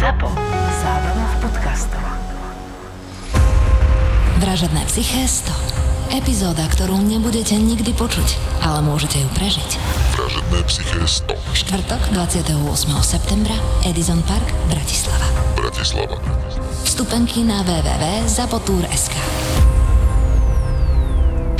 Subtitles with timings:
[0.00, 0.32] ZAPO.
[0.80, 2.00] Zábrná v podcastov.
[4.40, 6.16] Vražedné psyché 100.
[6.16, 9.76] Epizóda, ktorú nebudete nikdy počuť, ale môžete ju prežiť.
[10.16, 11.36] Vražedné psyché 100.
[11.52, 12.48] Štvrtok 28.
[13.04, 13.52] septembra
[13.84, 15.28] Edison Park, Bratislava.
[15.52, 16.16] Bratislava.
[16.88, 19.14] Vstupenky na www.zapotur.sk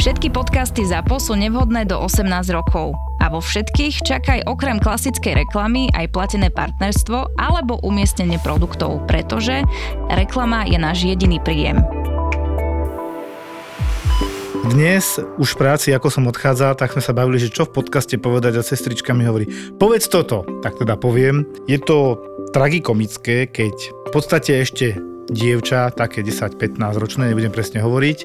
[0.00, 2.24] Všetky podcasty ZAPO sú nevhodné do 18
[2.56, 2.96] rokov.
[3.20, 9.60] A vo všetkých čakaj okrem klasickej reklamy aj platené partnerstvo alebo umiestnenie produktov, pretože
[10.08, 11.84] reklama je náš jediný príjem.
[14.60, 18.16] Dnes už v práci, ako som odchádzal, tak sme sa bavili, že čo v podcaste
[18.20, 19.48] povedať a sestrička mi hovorí,
[19.80, 20.44] povedz toto.
[20.60, 22.20] Tak teda poviem, je to
[22.52, 25.00] tragikomické, keď v podstate ešte
[25.32, 28.18] dievča, také 10-15 ročné, nebudem presne hovoriť,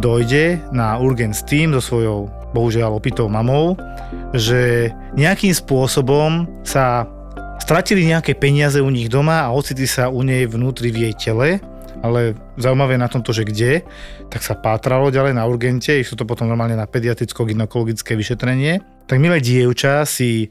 [0.00, 3.78] dojde na Urgence Team so svojou bohužiaľ opitou mamou,
[4.34, 7.06] že nejakým spôsobom sa
[7.62, 11.62] stratili nejaké peniaze u nich doma a ocitli sa u nej vnútri v jej tele,
[12.00, 13.84] ale zaujímavé na tomto, že kde,
[14.32, 18.80] tak sa pátralo ďalej na urgente, išlo to potom normálne na pediatricko-gynekologické vyšetrenie.
[19.04, 20.48] Tak milé dievča si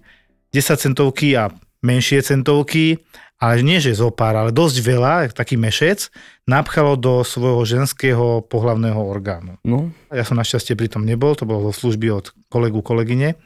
[0.54, 1.50] 10 centovky a
[1.82, 3.02] menšie centovky
[3.40, 6.12] ale nie že zo pár, ale dosť veľa, taký mešec,
[6.44, 9.56] napchalo do svojho ženského pohlavného orgánu.
[9.64, 9.96] No.
[10.12, 13.40] Ja som našťastie pri tom nebol, to bolo zo služby od kolegu, kolegyne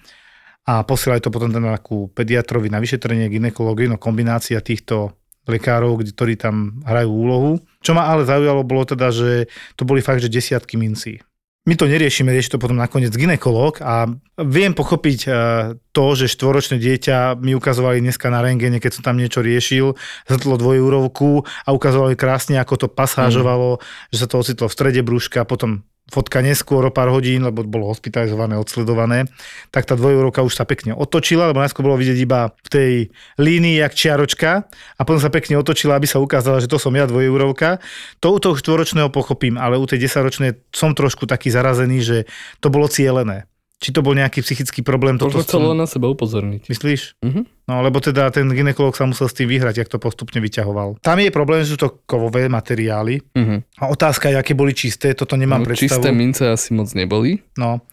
[0.65, 5.13] a posielali to potom teda ku pediatrovi na vyšetrenie ginekológie, no kombinácia týchto
[5.45, 7.51] lekárov, ktorí tam hrajú úlohu.
[7.83, 11.19] Čo ma ale zaujalo bolo teda, že to boli fakt, že desiatky mincí
[11.63, 15.29] my to neriešime, rieši to potom nakoniec ginekolog a viem pochopiť e,
[15.95, 19.95] to, že štvoročné dieťa mi ukazovali dneska na rengene, keď som tam niečo riešil,
[20.27, 23.81] zhrtlo dvojúrovku a ukazovali krásne, ako to pasážovalo, mm.
[24.11, 27.87] že sa to ocitlo v strede brúška, potom fotka neskôr o pár hodín, lebo bolo
[27.87, 29.23] hospitalizované, odsledované,
[29.71, 32.91] tak tá dvojúrovka už sa pekne otočila, lebo najskôr bolo vidieť iba v tej
[33.39, 37.07] línii jak čiaročka a potom sa pekne otočila, aby sa ukázala, že to som ja
[37.07, 37.79] dvojúrovka.
[38.19, 42.17] To u toho štvoročného pochopím, ale u tej desaťročnej som trošku taký zarazený, že
[42.59, 43.47] to bolo cielené
[43.83, 45.19] či to bol nejaký psychický problém.
[45.19, 46.71] Možno chcelo na seba upozorniť.
[46.71, 47.19] Myslíš?
[47.19, 47.43] Uh-huh.
[47.67, 51.03] No lebo teda ten ginekolog sa musel s tým vyhrať, jak to postupne vyťahoval.
[51.03, 53.19] Tam je problém, že sú to kovové materiály.
[53.35, 53.59] Uh-huh.
[53.83, 55.99] A otázka je, aké boli čisté, toto nemám no, predstavu.
[55.99, 57.43] Čisté mince asi moc neboli.
[57.59, 57.83] No.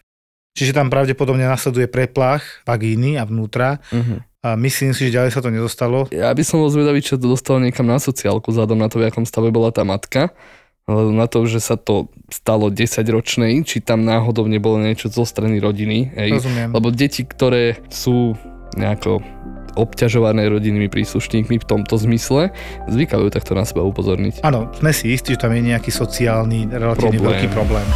[0.55, 3.83] Čiže tam pravdepodobne nasleduje preplach vagíny a vnútra.
[3.91, 4.23] Uh-huh.
[4.41, 6.07] A myslím si, že ďalej sa to nedostalo.
[6.09, 9.11] Ja by som bol zvedavý, čo to dostalo niekam na sociálku, vzhľadom na to, v
[9.11, 10.31] akom stave bola tá matka
[11.11, 15.59] na to, že sa to stalo 10 ročnej, či tam náhodou nebolo niečo zo strany
[15.59, 16.11] rodiny.
[16.15, 16.29] Hej?
[16.41, 16.69] Rozumiem.
[16.71, 18.35] Lebo deti, ktoré sú
[18.75, 19.19] nejako
[19.75, 22.51] obťažované rodinnými príslušníkmi v tomto zmysle,
[22.91, 24.43] zvykajú takto na seba upozorniť.
[24.43, 27.27] Áno, sme si istí, že tam je nejaký sociálny, relatívne problém.
[27.31, 27.87] veľký problém.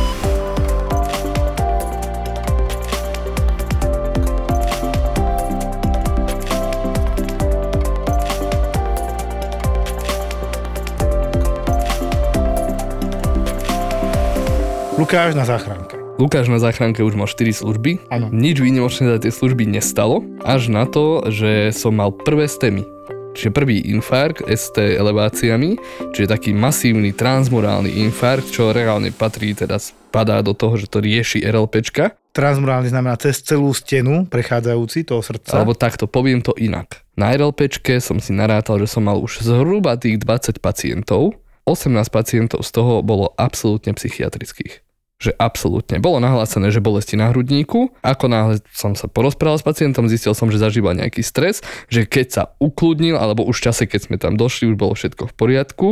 [14.95, 15.99] Lukáš na záchranke.
[16.15, 18.07] Lukáš na záchranke už mal 4 služby.
[18.07, 18.31] Áno.
[18.31, 22.87] Nič výnimočné za tie služby nestalo, až na to, že som mal prvé stemy.
[23.35, 25.75] Čiže prvý infarkt ST eleváciami,
[26.15, 31.43] čiže taký masívny transmurálny infarkt, čo reálne patrí, teda spadá do toho, že to rieši
[31.43, 32.15] RLPčka.
[32.31, 35.59] Transmurálny znamená cez celú stenu prechádzajúci toho srdca.
[35.59, 37.03] Alebo takto, poviem to inak.
[37.19, 41.35] Na RLPčke som si narátal, že som mal už zhruba tých 20 pacientov,
[41.67, 44.84] 18 pacientov z toho bolo absolútne psychiatrických
[45.25, 45.97] že absolútne.
[45.97, 47.89] Bolo nahlásené, že bolesti na hrudníku.
[48.05, 52.27] Ako náhle som sa porozprával s pacientom, zistil som, že zažíval nejaký stres, že keď
[52.29, 55.87] sa ukludnil, alebo už v čase, keď sme tam došli, už bolo všetko v poriadku.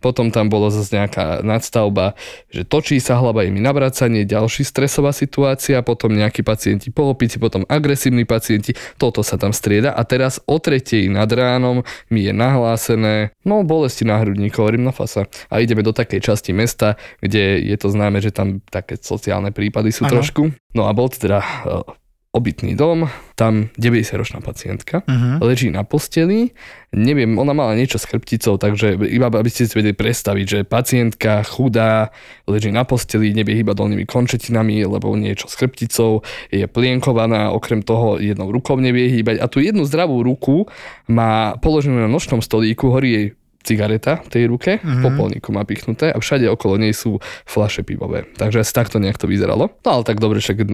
[0.00, 2.16] Potom tam bolo zase nejaká nadstavba,
[2.48, 7.68] že točí sa hlava, je mi navracanie, ďalší stresová situácia, potom nejakí pacienti polopici, potom
[7.68, 13.34] agresívni pacienti, toto sa tam strieda a teraz o tretej nad ránom mi je nahlásené,
[13.44, 15.26] no bolesti na hrudníku, hovorím na fasa.
[15.52, 19.90] A ideme do takej časti mesta, kde je to známe, že tam také sociálne prípady
[19.90, 20.18] sú ano.
[20.18, 20.42] trošku.
[20.74, 21.82] No a bol teda uh,
[22.28, 25.40] obytný dom, tam 90-ročná pacientka, uh-huh.
[25.40, 26.52] leží na posteli,
[26.92, 31.40] neviem, ona mala niečo s chrbticou, takže iba aby ste si vedeli predstaviť, že pacientka
[31.48, 32.12] chudá,
[32.44, 36.20] leží na posteli, nevie iba dolnými končetinami, lebo niečo s chrbticou,
[36.52, 40.68] je plienkovaná, okrem toho jednou rukou nevie hýbať a tú jednu zdravú ruku
[41.08, 43.26] má položenú na nočnom stolíku, horí jej
[43.62, 45.02] cigareta v tej ruke, mm-hmm.
[45.04, 48.24] popolníku má pichnuté a všade okolo nej sú flaše pivové.
[48.38, 49.74] Takže asi takto nejak to vyzeralo.
[49.84, 50.64] No ale tak dobre, však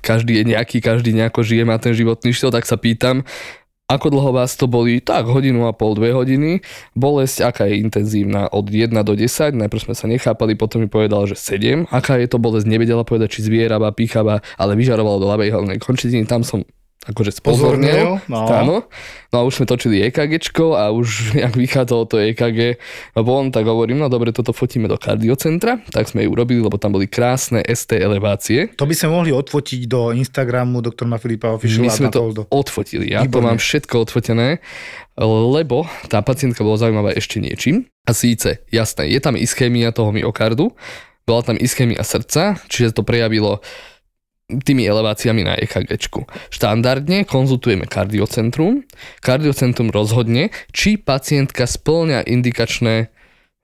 [0.00, 3.26] každý je nejaký, každý nejako žije, má ten životný štýl, tak sa pýtam,
[3.88, 5.00] ako dlho vás to boli?
[5.00, 6.60] Tak hodinu a pol, dve hodiny.
[6.92, 8.44] Bolesť, aká je intenzívna?
[8.52, 9.56] Od 1 do 10.
[9.56, 11.88] Najprv sme sa nechápali, potom mi povedal, že 7.
[11.88, 12.68] Aká je to bolesť?
[12.68, 16.28] Nevedela povedať, či zvieravá, píchavá, ale vyžarovala do ľavej hlavnej končetiny.
[16.28, 16.68] Tam som
[17.06, 18.18] akože spozornil.
[18.18, 18.40] Pozornil, no.
[18.50, 18.76] Áno.
[19.28, 21.08] No a už sme točili EKGčko a už
[21.44, 22.80] jak vychádzalo to EKG
[23.14, 26.96] von, tak hovorím, no dobre, toto fotíme do kardiocentra, tak sme ju urobili, lebo tam
[26.96, 28.74] boli krásne ST elevácie.
[28.74, 32.42] To by sme mohli odfotiť do Instagramu doktora Filipa Official My sme to to...
[32.50, 33.54] odfotili, ja to Výborne.
[33.54, 34.58] mám všetko odfotené,
[35.20, 37.86] lebo tá pacientka bola zaujímavá ešte niečím.
[38.08, 40.72] A síce, jasné, je tam ischémia toho myokardu,
[41.28, 43.60] bola tam ischémia srdca, čiže to prejavilo
[44.48, 46.00] tými eleváciami na EKG.
[46.48, 48.80] Štandardne konzultujeme kardiocentrum.
[49.20, 53.12] Kardiocentrum rozhodne, či pacientka splňa indikačné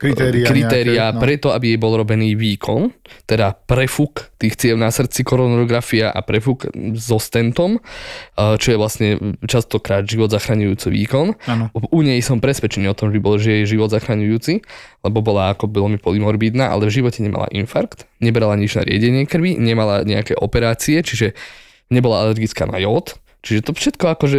[0.04, 1.20] Kritéria, kritéria nejaké, no.
[1.24, 2.92] preto, aby jej bol robený výkon,
[3.24, 6.68] teda prefuk tých ciev na srdci, koronografia a prefuk
[7.00, 9.08] so stentom, eh, čo je vlastne
[9.48, 11.32] častokrát život zachraňujúci výkon.
[11.48, 11.72] Áno.
[11.72, 14.60] U nej som presvedčený o tom, že bol, že je život zachraňujúci,
[15.02, 19.56] lebo bola ako veľmi polymorbidná, ale v živote nemala infarkt, nebrala nič na riedenie krvi,
[19.56, 21.32] nemala nejaké operácie, čiže
[21.88, 24.38] nebola alergická na jód, Čiže to všetko akože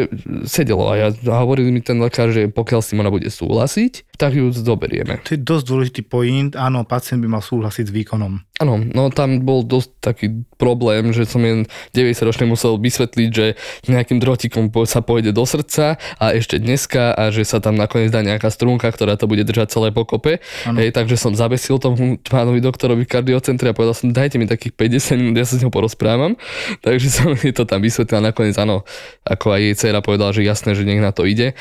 [0.50, 4.15] sedelo a ja a hovorili mi ten lekár, že pokiaľ s tým ona bude súhlasiť,
[4.16, 5.20] tak ju zoberieme.
[5.28, 6.52] To je dosť dôležitý point.
[6.56, 8.40] Áno, pacient by mal súhlasiť s výkonom.
[8.64, 13.60] Áno, no tam bol dosť taký problém, že som jen 90 ročne musel vysvetliť, že
[13.92, 18.24] nejakým drotikom sa pôjde do srdca a ešte dneska a že sa tam nakoniec dá
[18.24, 20.40] nejaká strunka, ktorá to bude držať celé pokope.
[20.64, 24.72] Hej, takže som zabesil tomu pánovi doktorovi v kardiocentre a povedal som, dajte mi takých
[25.04, 26.40] 50 minút, ja sa s ňou porozprávam.
[26.86, 28.88] Takže som mi to tam vysvetlil a nakoniec áno,
[29.28, 31.58] ako aj jej dcera povedala, že jasné, že nech na to ide.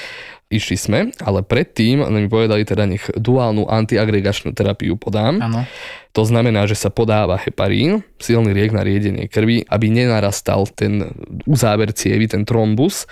[0.55, 5.43] Išli sme, ale predtým mi povedali teda nech duálnu antiagregačnú terapiu podám.
[5.43, 5.67] Áno.
[6.15, 11.11] To znamená, že sa podáva heparín, silný liek na riedenie krvi, aby nenarastal ten
[11.43, 13.11] uzáver cievy, ten trombus.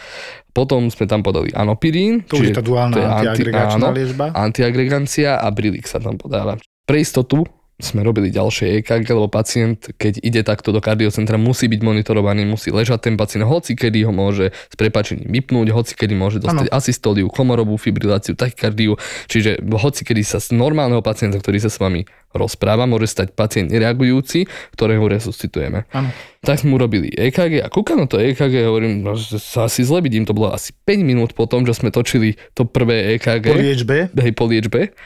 [0.55, 2.23] Potom sme tam podali anopirín.
[2.31, 4.31] To už je tá duálna to je anti- áno, liečba.
[4.31, 6.63] Antiagregancia a brilik sa tam podáva.
[6.87, 7.43] Pre istotu
[7.81, 12.71] sme robili ďalšie EKG, lebo pacient, keď ide takto do kardiocentra, musí byť monitorovaný, musí
[12.71, 16.77] ležať ten pacient, hoci kedy ho môže s prepačením vypnúť, hoci kedy môže dostať Áno.
[16.79, 22.07] asystóliu, komorovú fibriláciu, tachykardiu, čiže hoci kedy sa z normálneho pacienta, ktorý sa s vami
[22.33, 25.85] rozpráva, môže stať pacient nereagujúci, ktorého resuscitujeme.
[25.93, 26.09] Áno.
[26.43, 29.85] Tak sme urobili EKG a kúkam na to EKG a hovorím, no, že sa asi
[29.85, 33.47] zle vidím, to bolo asi 5 minút po tom, že sme točili to prvé EKG
[33.47, 33.97] Po liečbe.
[34.11, 34.97] hej, po liečbe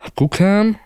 [0.00, 0.78] a kúkam,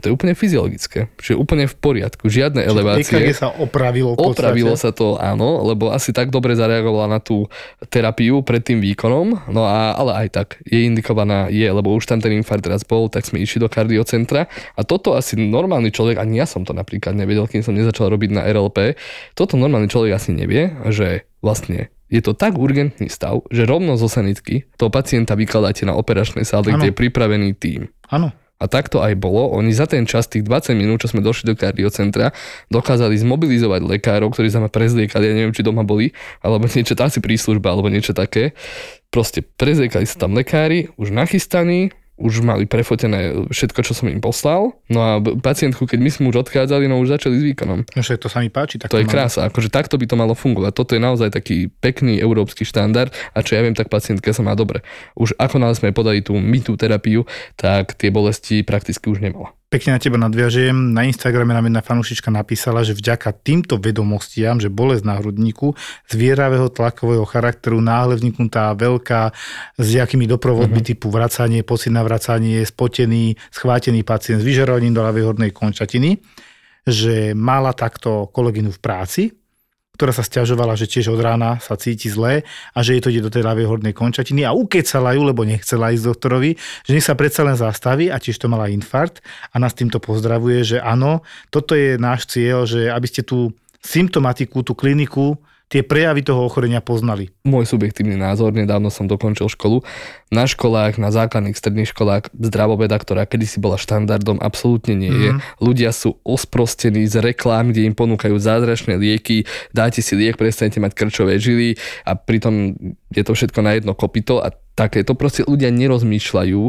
[0.00, 3.14] to je úplne fyziologické, čiže úplne v poriadku, žiadne elevácie.
[3.14, 4.32] EKG sa opravilo v.
[4.32, 7.46] Opravilo sa to, áno, lebo asi tak dobre zareagovala na tú
[7.92, 12.22] terapiu pred tým výkonom, no a, ale aj tak je indikovaná, je, lebo už tam
[12.22, 16.40] ten infarkt raz bol, tak sme išli do kardiocentra a toto asi normálny človek, ani
[16.40, 18.96] ja som to napríklad nevedel, kým som nezačal robiť na RLP,
[19.34, 24.06] toto normálny človek asi nevie, že vlastne je to tak urgentný stav, že rovno zo
[24.06, 27.90] sanitky toho pacienta vykladáte na operačnej sále, kde je pripravený tým.
[28.12, 28.30] Áno.
[28.62, 29.50] A tak to aj bolo.
[29.50, 32.30] Oni za ten čas, tých 20 minút, čo sme došli do kardiocentra,
[32.70, 37.18] dokázali zmobilizovať lekárov, ktorí sa ma prezliekali, ja neviem, či doma boli, alebo niečo, asi
[37.18, 38.54] príslužba, alebo niečo také.
[39.10, 44.78] Proste prezliekali sa tam lekári, už nachystaní, už mali prefotené všetko, čo som im poslal.
[44.86, 47.82] No a pacientku, keď my sme už odchádzali, no už začali s výkonom.
[47.90, 48.78] No však to sa mi páči.
[48.78, 49.12] Tak To je mám.
[49.12, 50.72] krása, akože takto by to malo fungovať.
[50.78, 54.54] Toto je naozaj taký pekný európsky štandard a čo ja viem, tak pacientka sa má
[54.54, 54.86] dobre.
[55.18, 57.26] Už ako náhle sme podali tú mytú terapiu,
[57.58, 59.50] tak tie bolesti prakticky už nemala.
[59.74, 60.94] Pekne na teba nadviažem.
[60.94, 65.74] Na Instagrame nám jedna fanúšička napísala, že vďaka týmto vedomostiam, že bolesť na hrudníku,
[66.06, 69.34] zvieravého tlakového charakteru, náhle vzniknutá veľká,
[69.74, 70.86] s jakými doprovodmi Mhm.
[70.86, 70.90] uh-huh.
[70.94, 76.22] typu vracanie, pocit na vracanie, spotený, schvátený pacient s vyžarovaním do ľavej hornej končatiny,
[76.86, 79.22] že mala takto kolegynu v práci,
[79.94, 82.42] ktorá sa stiažovala, že tiež od rána sa cíti zle
[82.74, 85.94] a že jej to ide do tej ľavej hornej končatiny a ukecala ju, lebo nechcela
[85.94, 89.22] ísť doktorovi, že nech sa predsa len zastaví a tiež to mala infarkt
[89.54, 91.22] a nás týmto pozdravuje, že áno,
[91.54, 95.38] toto je náš cieľ, že aby ste tú symptomatiku, tú kliniku,
[95.72, 97.32] tie prejavy toho ochorenia poznali.
[97.42, 99.82] Môj subjektívny názor, nedávno som dokončil školu.
[100.28, 105.30] Na školách, na základných stredných školách zdravoveda, ktorá kedysi bola štandardom, absolútne nie je.
[105.34, 105.40] Mhm.
[105.64, 110.92] Ľudia sú osprostení z reklám, kde im ponúkajú zázračné lieky, dáte si liek, prestanete mať
[110.94, 112.76] krčové žily a pritom
[113.10, 116.62] je to všetko na jedno kopito a takéto proste ľudia nerozmýšľajú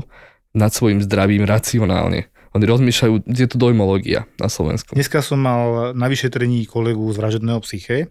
[0.55, 2.31] nad svojim zdravím racionálne.
[2.55, 4.95] Oni rozmýšľajú, je to dojmológia na Slovensku.
[4.95, 8.07] Dneska som mal na vyšetrení kolegu z vražedného psyché,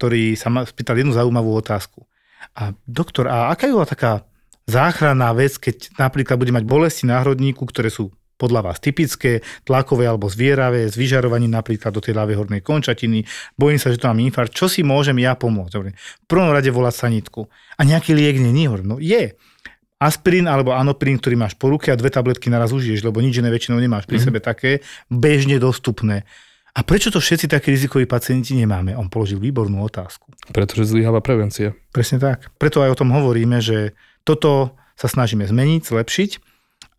[0.00, 2.08] ktorý sa ma spýtal jednu zaujímavú otázku.
[2.56, 4.24] A doktor, a aká je bola taká
[4.64, 8.08] záchranná vec, keď napríklad bude mať bolesti na hrudníku, ktoré sú
[8.40, 13.76] podľa vás typické, tlakové alebo zvieravé, s vyžarovaním napríklad do tej ľavej hornej končatiny, bojím
[13.76, 15.72] sa, že to mám infarkt, čo si môžem ja pomôcť?
[15.76, 15.92] Dobre.
[15.92, 17.52] V prvom rade volať sanitku.
[17.76, 18.64] A nejaký liek není?
[18.80, 19.36] No je.
[20.00, 23.52] Aspirín alebo anopirín, ktorý máš po ruke a dve tabletky naraz užiješ, lebo nič iné
[23.52, 24.24] väčšinou nemáš pri Mhm.
[24.24, 24.80] sebe také,
[25.12, 26.24] bežne dostupné.
[26.70, 28.94] A prečo to všetci takí rizikoví pacienti nemáme?
[28.94, 30.30] On položil výbornú otázku.
[30.54, 31.74] Pretože zlyháva prevencia.
[31.90, 32.46] Presne tak.
[32.62, 36.30] Preto aj o tom hovoríme, že toto sa snažíme zmeniť, zlepšiť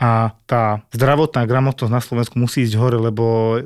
[0.01, 3.57] a tá zdravotná gramotnosť na Slovensku musí ísť hore, lebo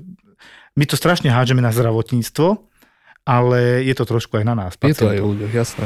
[0.75, 2.59] my to strašne hádžeme na zdravotníctvo,
[3.23, 4.75] ale je to trošku aj na nás.
[4.77, 5.25] Je to aj pacientov.
[5.25, 5.85] o ľuďoch, jasné.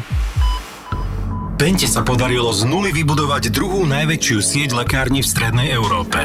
[1.59, 6.23] Pente sa podarilo z nuly vybudovať druhú najväčšiu sieť lekární v Strednej Európe.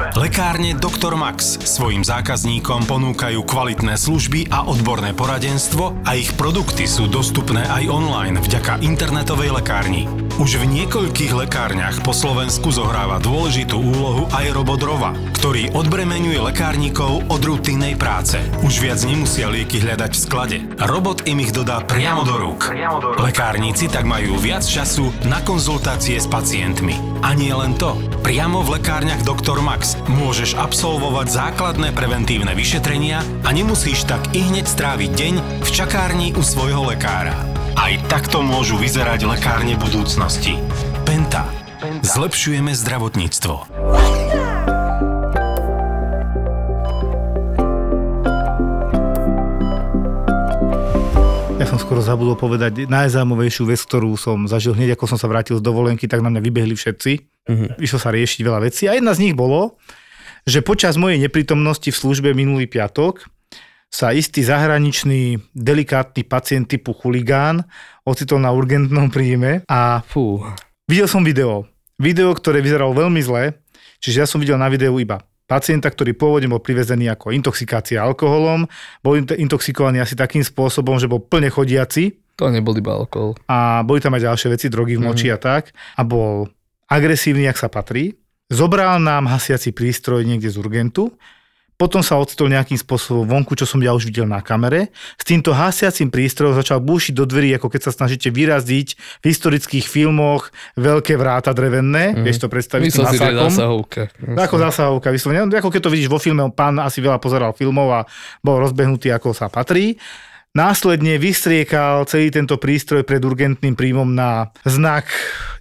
[0.00, 1.12] Lekárne Dr.
[1.12, 7.84] Max svojim zákazníkom ponúkajú kvalitné služby a odborné poradenstvo a ich produkty sú dostupné aj
[7.92, 10.08] online vďaka internetovej lekárni.
[10.40, 17.28] Už v niekoľkých lekárniach po Slovensku zohráva dôležitú úlohu aj robot Rova, ktorý odbremenuje lekárnikov
[17.28, 18.40] od rutinnej práce.
[18.64, 20.58] Už viac nemusia lieky hľadať v sklade.
[20.80, 22.72] Robot im ich dodá priamo do rúk.
[23.20, 26.96] Lekárnici tak majú viac času na konzultácie s pacientmi.
[27.20, 28.00] A nie len to.
[28.24, 29.60] Priamo v lekárniach Dr.
[29.60, 36.34] Max môžeš absolvovať základné preventívne vyšetrenia a nemusíš tak i hneď stráviť deň v čakárni
[36.34, 37.34] u svojho lekára.
[37.78, 40.58] Aj takto môžu vyzerať lekárne budúcnosti.
[41.06, 41.46] Penta.
[42.04, 43.54] Zlepšujeme zdravotníctvo.
[51.60, 55.60] Ja som skoro zabudol povedať najzaujímavejšiu vec, ktorú som zažil hneď, ako som sa vrátil
[55.60, 57.39] z dovolenky, tak na mňa vybehli všetci.
[57.50, 57.82] Mhm.
[57.82, 59.74] Išlo sa riešiť veľa vecí a jedna z nich bolo,
[60.46, 63.26] že počas mojej neprítomnosti v službe minulý piatok
[63.90, 67.66] sa istý zahraničný delikátny pacient typu chuligán
[68.06, 70.46] ocitol na urgentnom príjme a Fú,
[70.86, 71.66] videl som video.
[71.98, 73.58] Video, ktoré vyzeralo veľmi zle,
[73.98, 75.18] čiže ja som videl na videu iba
[75.50, 78.70] pacienta, ktorý pôvodne bol privezený ako intoxikácia alkoholom,
[79.02, 83.34] bol int- intoxikovaný asi takým spôsobom, že bol plne chodiaci to nebol iba alkohol.
[83.50, 86.46] a boli tam aj ďalšie veci, drogy v moči a tak a bol
[86.90, 88.18] agresívny, ak sa patrí.
[88.50, 91.14] Zobral nám hasiaci prístroj niekde z urgentu,
[91.80, 94.92] potom sa odstol nejakým spôsobom vonku, čo som ja už videl na kamere.
[95.16, 99.88] S týmto hasiacím prístrojom začal búšiť do dverí, ako keď sa snažíte vyraziť v historických
[99.88, 102.12] filmoch veľké vráta drevené.
[102.12, 102.20] Mm.
[102.20, 104.12] Vieš to predstaviť Myslel si, zásahovka.
[104.20, 105.48] Ako zásahovka, vyslovene.
[105.56, 108.00] Ako keď to vidíš vo filme, pán asi veľa pozeral filmov a
[108.44, 109.96] bol rozbehnutý, ako sa patrí.
[110.50, 115.06] Následne vystriekal celý tento prístroj pred urgentným príjmom na znak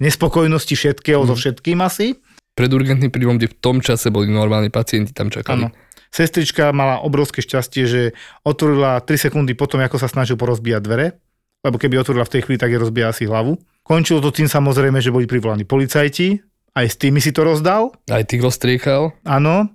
[0.01, 2.17] nespokojnosti všetkého so všetkým asi.
[2.57, 5.61] Pred urgentným príjmom, kde v tom čase boli normálni pacienti, tam čakali.
[5.61, 5.69] Áno.
[6.09, 8.01] Sestrička mala obrovské šťastie, že
[8.41, 11.21] otvorila 3 sekundy potom, ako sa snažil porozbíjať dvere,
[11.61, 13.61] lebo keby otvorila v tej chvíli, tak je rozbíja asi hlavu.
[13.85, 16.41] Končilo to tým samozrejme, že boli privolaní policajti,
[16.73, 19.13] aj s tými si to rozdal, Aj tých rozstriekal.
[19.21, 19.69] áno.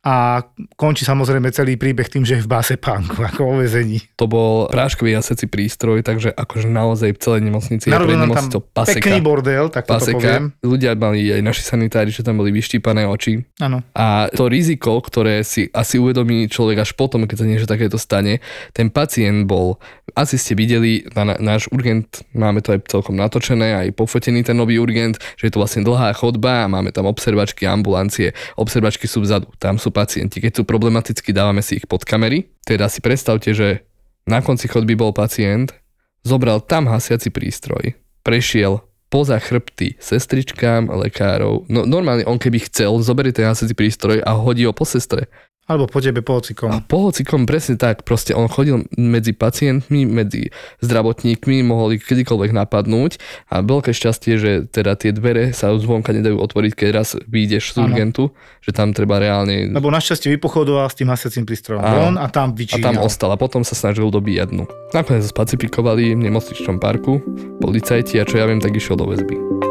[0.00, 0.40] A
[0.80, 4.00] končí samozrejme celý príbeh tým, že je v báse pánku, ako o väzení.
[4.16, 9.04] To bol práškový jasecí prístroj, takže akože naozaj v celej nemocnici je pred nemocnicou paseka.
[9.04, 10.56] pekný bordel, tak to poviem.
[10.56, 10.64] paseka.
[10.64, 13.44] Ľudia mali aj naši sanitári, že tam boli vyštípané oči.
[13.60, 13.84] Áno.
[13.92, 18.40] A to riziko, ktoré si asi uvedomí človek až potom, keď sa niečo takéto stane,
[18.72, 19.76] ten pacient bol,
[20.16, 24.56] asi ste videli, na, na, náš urgent, máme to aj celkom natočené, aj pofotený ten
[24.56, 29.20] nový urgent, že je to vlastne dlhá chodba a máme tam observačky, ambulancie, observačky sú
[29.20, 30.42] vzadu, tam sú pacienti.
[30.42, 32.50] Keď sú problematickí, dávame si ich pod kamery.
[32.64, 33.86] Teda si predstavte, že
[34.24, 35.74] na konci chodby bol pacient,
[36.22, 41.66] zobral tam hasiaci prístroj, prešiel poza chrbty sestričkám, lekárov.
[41.66, 45.26] No normálne on keby chcel, zoberie ten hasiaci prístroj a hodí ho po sestre.
[45.70, 46.82] Alebo po tebe, po A hocikom.
[46.90, 50.50] po hocikom presne tak, proste on chodil medzi pacientmi, medzi
[50.82, 53.22] zdravotníkmi, mohol ich kedykoľvek napadnúť
[53.54, 57.86] a veľké šťastie, že teda tie dvere sa zvonka nedajú otvoriť, keď raz vyjdeš z
[57.86, 58.34] urgentu,
[58.66, 59.70] že tam treba reálne...
[59.70, 62.82] Lebo našťastie vypochodoval s tým hasiacím prístrojom von a tam A vyčíňal.
[62.82, 64.66] tam ostal a potom sa snažil dobíjať dnu.
[64.90, 67.22] Nakoniec spacifikovali v nemocničnom parku,
[67.62, 69.69] policajti a čo ja viem, tak išiel do väzby.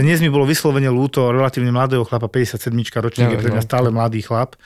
[0.00, 2.72] Dnes mi bolo vyslovene ľúto relatívne mladého chlapa, 57
[3.04, 3.68] ročník, Ja, je pre mňa no.
[3.68, 4.56] stále mladý chlap,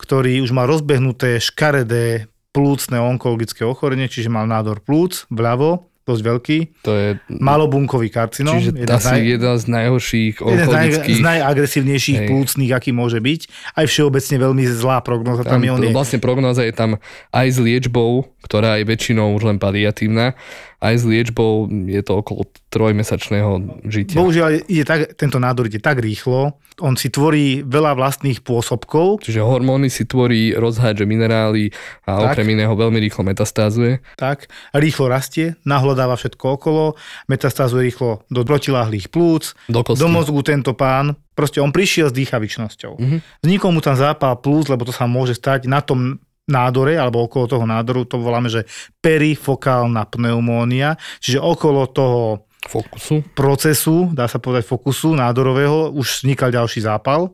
[0.00, 6.58] ktorý už mal rozbehnuté škaredé plúcne onkologické ochorenie, čiže mal nádor plúc vľavo, dosť veľký,
[6.82, 7.08] To je...
[7.30, 11.20] malobunkový karcinom, Čiže jeden, z asi naj, jeden z najhorších jeden z, naj, z onkologických...
[11.22, 12.28] najagresívnejších Hej.
[12.32, 13.40] plúcnych, aký môže byť.
[13.78, 15.46] Aj všeobecne veľmi zlá prognoza.
[15.46, 16.98] Tam, Tam, je on je, vlastne prognoza je tam
[17.30, 20.34] aj s liečbou, ktorá je väčšinou už len paliatívna,
[20.80, 23.50] aj s liečbou je to okolo trojmesačného
[23.84, 24.16] žitia.
[24.16, 29.44] Bohužiaľ, ide tak, tento nádor ide tak rýchlo, on si tvorí veľa vlastných pôsobkov, Čiže
[29.44, 31.68] hormóny si tvorí, rozhádže minerály
[32.08, 32.40] a Tak.
[32.40, 34.00] okrem iného veľmi rýchlo metastázuje.
[34.16, 36.96] tak, rýchlo rastie, nahlodáva všetko okolo,
[37.28, 40.00] metastázuje rýchlo do protiláhlých plúc, Do kosti.
[40.00, 42.92] do mozgu tento pán, proste on prišiel s dýchavičnosťou.
[42.96, 43.20] Mm-hmm.
[43.44, 46.16] Vznikol mu tam zápal plúc, lebo to sa môže stať na tom
[46.50, 48.66] nádore, alebo okolo toho nádoru, to voláme, že
[48.98, 53.24] perifokálna pneumónia, čiže okolo toho Fokusu.
[53.32, 57.32] procesu, dá sa povedať fokusu nádorového, už vznikal ďalší zápal.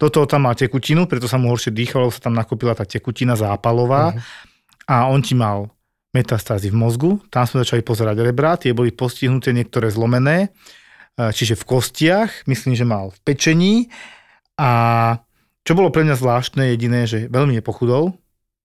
[0.00, 3.38] Do toho tam mal tekutinu, preto sa mu horšie dýchalo, sa tam nakopila tá tekutina
[3.38, 4.20] zápalová Mhm.
[4.90, 5.70] a on ti mal
[6.10, 10.54] metastázy v mozgu, tam sme začali pozerať rebra, tie boli postihnuté, niektoré zlomené,
[11.18, 13.74] e, čiže v kostiach, myslím, že mal v pečení
[14.54, 14.70] a
[15.66, 18.14] čo bolo pre mňa zvláštne jediné, že veľmi nepochudol,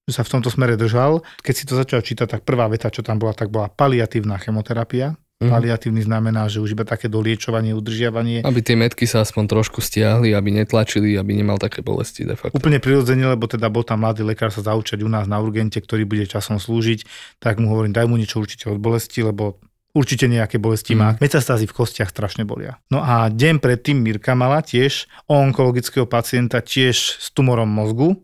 [0.09, 1.21] že sa v tomto smere držal.
[1.45, 5.13] Keď si to začal čítať, tak prvá veta, čo tam bola, tak bola paliatívna chemoterapia.
[5.39, 5.55] Mhm.
[5.55, 8.43] Paliatívny znamená, že už iba také doliečovanie, udržiavanie.
[8.43, 12.59] Aby tie metky sa aspoň trošku stiahli, aby netlačili, aby nemal také bolesti de facto.
[12.59, 16.03] Úplne prirodzene, lebo teda bol tam mladý lekár sa zaučať u nás na urgente, ktorý
[16.03, 17.07] bude časom slúžiť,
[17.39, 19.63] tak mu hovorím, daj mu niečo určite od bolesti, lebo
[19.95, 21.15] určite nejaké bolesti má.
[21.23, 22.75] Metastázy v kostiach strašne bolia.
[22.91, 28.19] No a deň predtým Mirka mala tiež onkologického pacienta tiež s tumorom mozgu,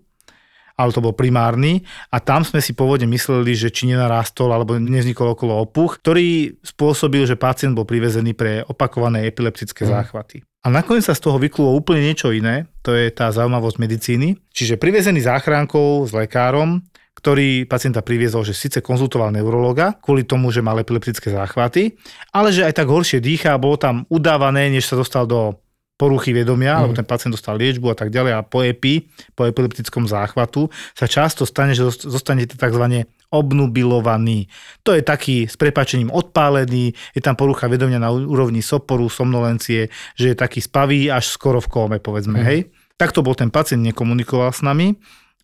[0.76, 5.34] ale to bol primárny a tam sme si pôvodne mysleli, že či nenarástol alebo nevznikol
[5.36, 10.44] okolo opuch, ktorý spôsobil, že pacient bol privezený pre opakované epileptické záchvaty.
[10.66, 14.34] A nakoniec sa z toho vyklulo úplne niečo iné, to je tá zaujímavosť medicíny.
[14.50, 16.82] Čiže privezený záchrankou s lekárom,
[17.16, 21.96] ktorý pacienta priviezol, že síce konzultoval neurologa kvôli tomu, že mal epileptické záchvaty,
[22.36, 25.58] ale že aj tak horšie dýcha a bolo tam udávané, než sa dostal do
[25.96, 26.82] poruchy vedomia, mm.
[26.86, 31.08] lebo ten pacient dostal liečbu a tak ďalej a po epi, po epileptickom záchvatu sa
[31.08, 33.08] často stane, že zost- zostanete tzv.
[33.32, 34.52] obnubilovaný.
[34.84, 39.88] To je taký s prepačením odpálený, je tam porucha vedomia na úrovni soporu, somnolencie,
[40.20, 42.46] že je taký spavý až skoro v kóme, povedzme, mm.
[42.46, 42.60] hej.
[42.96, 44.96] Takto bol ten pacient, nekomunikoval s nami.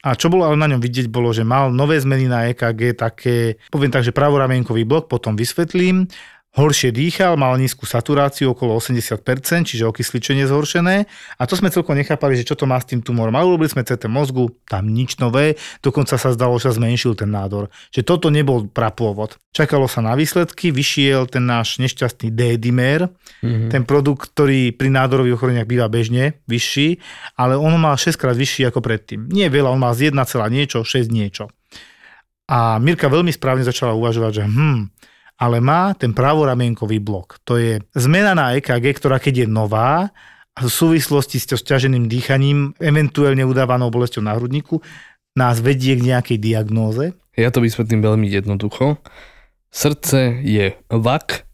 [0.01, 3.61] A čo bolo ale na ňom vidieť, bolo, že mal nové zmeny na EKG, také,
[3.69, 6.09] poviem tak, že pravoramienkový blok, potom vysvetlím,
[6.51, 9.23] horšie dýchal, mal nízku saturáciu okolo 80%,
[9.71, 11.07] čiže okysličenie zhoršené.
[11.39, 13.31] A to sme celkom nechápali, že čo to má s tým tumorom.
[13.31, 17.31] Ale urobili sme CT mozgu, tam nič nové, dokonca sa zdalo, že sa zmenšil ten
[17.31, 17.71] nádor.
[17.95, 19.39] Že toto nebol prapôvod.
[19.55, 23.71] Čakalo sa na výsledky, vyšiel ten náš nešťastný D-dimer, mm-hmm.
[23.71, 26.99] ten produkt, ktorý pri nádorových ochoreniach býva bežne vyšší,
[27.39, 29.31] ale on mal 6 krát vyšší ako predtým.
[29.31, 30.19] Nie veľa, on mal z 1,
[30.51, 31.47] niečo, 6 niečo.
[32.51, 34.91] A Mirka veľmi správne začala uvažovať, že hm,
[35.41, 37.41] ale má ten pravoramienkový blok.
[37.49, 40.13] To je zmena na EKG, ktorá keď je nová
[40.53, 44.85] v súvislosti s ťaženým dýchaním, eventuálne udávanou bolesťou na hrudníku,
[45.33, 47.17] nás vedie k nejakej diagnóze.
[47.33, 49.01] Ja to vysvetlím veľmi jednoducho.
[49.71, 51.47] Srdce je vak,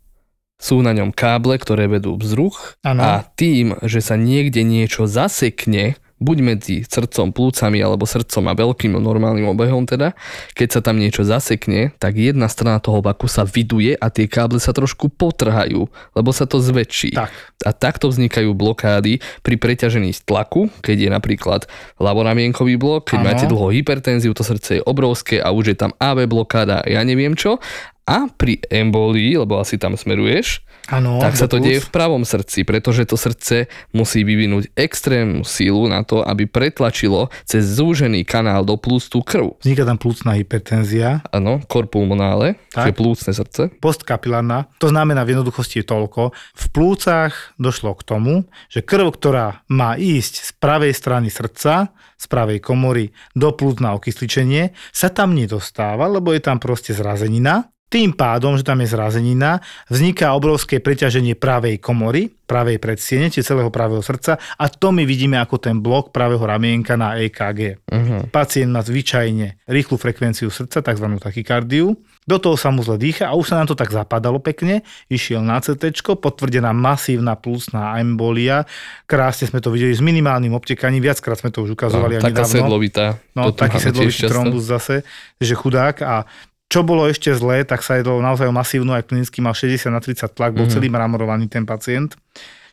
[0.57, 3.05] sú na ňom káble, ktoré vedú vzruch Áno.
[3.05, 8.97] a tým, že sa niekde niečo zasekne, buď medzi srdcom, plúcami alebo srdcom a veľkým
[8.97, 10.17] normálnym obehom teda,
[10.57, 14.57] keď sa tam niečo zasekne, tak jedna strana toho vaku sa vyduje a tie káble
[14.57, 15.85] sa trošku potrhajú,
[16.17, 17.13] lebo sa to zväčší.
[17.13, 17.31] Tak.
[17.65, 21.61] A takto vznikajú blokády pri preťažení tlaku, keď je napríklad
[22.01, 23.27] laboramienkový blok, keď Áno.
[23.29, 27.37] máte dlho hypertenziu, to srdce je obrovské a už je tam AV blokáda, ja neviem
[27.37, 27.61] čo.
[28.07, 32.63] A pri embolii, lebo asi tam smeruješ, Áno, tak sa to deje v pravom srdci,
[32.63, 38.79] pretože to srdce musí vyvinúť extrémnu sílu na to, aby pretlačilo cez zúžený kanál do
[38.79, 39.59] plúc tú krv.
[39.59, 42.87] Vzniká tam plúcna hypertenzia, Áno, kor pulmonále, Tak.
[42.87, 43.61] čiže plúcne srdce.
[43.83, 44.71] postkapilárna.
[44.79, 46.31] To znamená v jednoduchosti je toľko.
[46.55, 48.33] V plúcach došlo k tomu,
[48.71, 53.91] že krv, ktorá má ísť z pravej strany srdca, z pravej komory do plúc na
[53.91, 57.75] okysličenie, sa tam nedostáva, lebo je tam proste zrazenina.
[57.87, 63.71] Tým pádom, že tam je zrazenina, vzniká obrovské preťaženie pravej komory, pravej predsiene, čiže celého
[63.71, 67.87] pravého srdca a to my vidíme ako ten blok pravého ramienka na EKG.
[67.87, 68.27] Uh-huh.
[68.27, 71.07] Pacient má zvyčajne rýchlu frekvenciu srdca, tzv.
[71.19, 71.95] tachykardiu.
[72.27, 74.83] Do toho sa mu zle dýcha a už sa nám to tak zapadalo pekne.
[75.07, 78.67] Išiel na CT, potvrdená masívna plusná embolia.
[79.07, 82.43] Krásne sme to videli s minimálnym obtekaním, viackrát sme to už ukazovali No, aj taká
[82.43, 82.55] nedávno.
[82.67, 83.05] sedlovitá.
[83.31, 85.07] No, taký sedlovitý trombus zase,
[85.39, 86.27] že chudák a
[86.67, 90.35] čo bolo ešte zlé, tak sa jedlo naozaj masívnu, aj klinicky mal 60 na 30
[90.35, 90.73] tlak, bol Mhm.
[90.75, 92.19] celý mramorovaný ten pacient.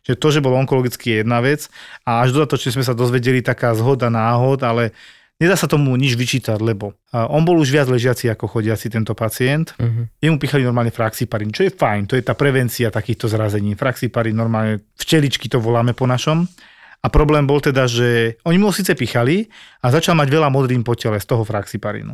[0.05, 1.71] Že to, že bol onkologický je jedna vec
[2.05, 4.93] a až dodatočne sme sa dozvedeli taká zhoda náhod, ale
[5.41, 9.73] nedá sa tomu nič vyčítať, lebo on bol už viac ležiaci ako chodiaci tento pacient.
[9.81, 10.05] Uh-huh.
[10.21, 13.73] Jemu pichali normálne fraxiparín, čo je fajn, to je tá prevencia takýchto zrazení.
[13.81, 16.45] Fraxiparín normálne včeličky to voláme po našom.
[17.01, 19.49] A problém bol teda, že oni mu síce pichali
[19.81, 22.13] a začal mať veľa modrín po tele z toho fraxiparínu.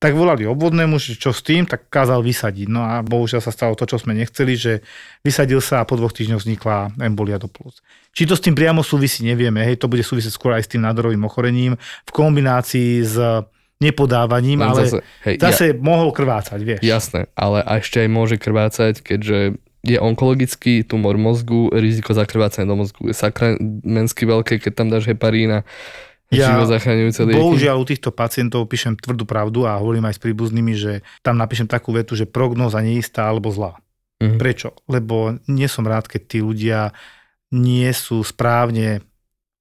[0.00, 2.72] Tak volali obvodnému, že čo s tým, tak kázal vysadiť.
[2.72, 4.80] No a bohužiaľ sa stalo to, čo sme nechceli, že
[5.20, 7.84] vysadil sa a po dvoch týždňoch vznikla embolia do plúc.
[8.16, 9.60] Či to s tým priamo súvisí, nevieme.
[9.60, 11.76] Hej, to bude súvisieť skôr aj s tým nádorovým ochorením
[12.08, 13.44] v kombinácii s
[13.80, 16.80] nepodávaním, Len ale zase, hej, zase mohol krvácať, vieš.
[16.80, 23.08] Jasné, ale ešte aj môže krvácať, keďže je onkologický tumor mozgu, riziko zakrvácania do mozgu
[23.08, 25.60] je sakramensky veľké, keď tam dáš heparín a
[26.30, 27.38] Ja život zachraňujúce lieky.
[27.42, 31.66] Bohužiaľ u týchto pacientov píšem tvrdú pravdu a hovorím aj s príbuznými, že tam napíšem
[31.66, 33.82] takú vetu, že prognóza neistá alebo zlá.
[34.22, 34.38] Mhm.
[34.38, 34.78] Prečo?
[34.86, 36.94] Lebo nie som rád, keď tí ľudia
[37.50, 39.02] nie sú správne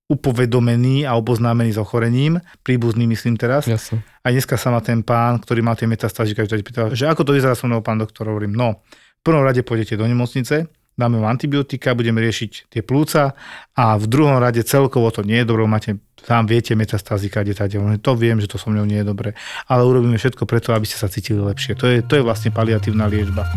[0.09, 3.69] upovedomení a oboznámení s ochorením, príbuzný myslím teraz.
[3.69, 4.01] Jasne.
[4.25, 7.31] A dneska sa ma ten pán, ktorý mal tie metastázy, každý pýtal, že ako to
[7.37, 10.65] vyzerá so mnou, pán doktor, hovorím, no, v prvom rade pôjdete do nemocnice,
[10.99, 13.39] dáme vám antibiotika, budeme riešiť tie plúca
[13.71, 17.79] a v druhom rade celkovo to nie je dobré, máte, sám viete metastázy, kde táte,
[18.03, 19.39] to viem, že to so mnou nie je dobré,
[19.71, 21.79] ale urobíme všetko preto, aby ste sa cítili lepšie.
[21.79, 23.47] To je, to je vlastne paliatívna liečba.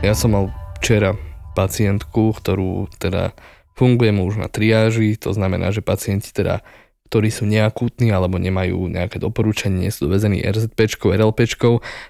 [0.00, 0.48] Ja som mal
[0.80, 1.12] včera
[1.52, 3.36] pacientku, ktorú teda
[3.76, 6.64] fungujeme už na triáži, to znamená, že pacienti teda
[7.06, 11.38] ktorí sú neakútni alebo nemajú nejaké doporučenie, nie sú dovezení RZP, RLP,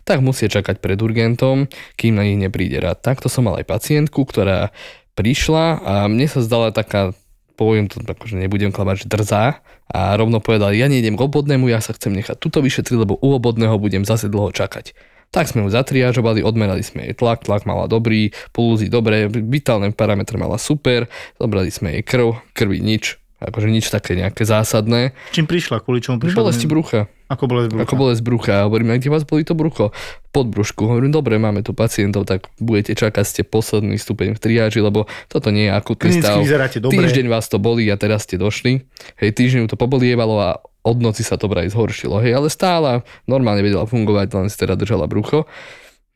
[0.03, 1.69] tak musia čakať pred urgentom,
[2.01, 3.05] kým na nich nepríde rád.
[3.05, 4.73] Takto som mal aj pacientku, ktorá
[5.17, 7.17] prišla a mne sa zdala taká
[7.57, 11.73] poviem to tak, že nebudem klamať, že drzá a rovno povedal, ja nejdem k obodnému,
[11.73, 14.93] ja sa chcem nechať tuto vyšetriť, lebo u obodného budem zase dlho čakať.
[15.35, 20.39] Tak sme ju zatriažovali, odmerali sme jej tlak, tlak mala dobrý, pulzy dobré, vitálne parametre
[20.39, 25.13] mala super, zobrali sme jej krv, krvi nič, akože nič také nejaké zásadné.
[25.33, 25.85] Čím prišla?
[25.85, 26.41] Kvôli čomu prišla?
[26.41, 27.11] Bolesti brucha.
[27.27, 27.85] Ako bolesť brucha?
[27.85, 28.53] Ako bolesť brucha.
[28.63, 29.91] A hovorím, kde vás boli to brucho?
[30.31, 30.87] Pod brúšku.
[30.87, 35.51] Hovorím, dobre, máme tu pacientov, tak budete čakať, ste posledný stupeň v triáži, lebo toto
[35.51, 36.39] nie je akutný Klinicky stav.
[36.39, 37.03] vyzeráte dobre.
[37.03, 38.87] Týždeň vás to bolí a teraz ste došli.
[39.19, 40.51] Hej, týždeň to pobolievalo a
[40.87, 42.23] od noci sa to vraj zhoršilo.
[42.23, 45.51] Hej, ale stála, normálne vedela fungovať, len si teda držala brucho.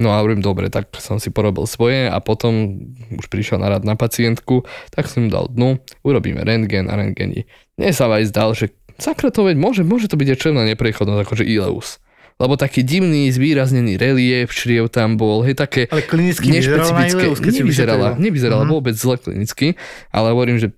[0.01, 2.81] No a hovorím, dobre, tak som si porobil svoje a potom
[3.13, 7.45] už prišiel na rad na pacientku, tak som dal dnu, urobíme rentgen a rentgeni.
[7.77, 11.21] Mne sa aj zdal, že sakra to veď môže, môže to byť aj černá neprechodnosť,
[11.21, 12.01] akože ileus.
[12.41, 18.17] Lebo taký divný, zvýraznený relief, čriev tam bol, hej, také Ale klinicky nešpecifické, ileus, nevyzerala,
[18.17, 18.73] nevyzerala Mhm.
[18.73, 19.77] vôbec zle klinicky,
[20.09, 20.73] ale hovorím, že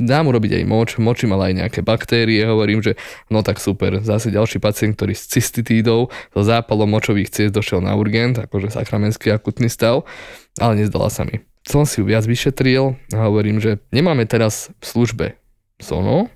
[0.00, 2.96] dám urobiť aj moč, moči mala aj nejaké baktérie, hovorím, že
[3.28, 7.92] no tak super, zase ďalší pacient, ktorý s cystitídou, so zápalom močových ciest došiel na
[7.92, 10.08] urgent, akože sakramenský akutný stav,
[10.56, 11.44] ale nezdala sa mi.
[11.68, 15.26] Som si ju viac vyšetril a hovorím, že nemáme teraz v službe
[15.76, 16.32] sono,